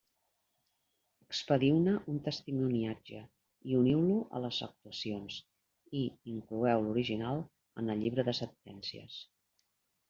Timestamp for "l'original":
6.89-7.47